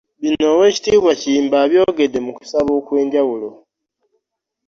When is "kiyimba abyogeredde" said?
1.21-2.19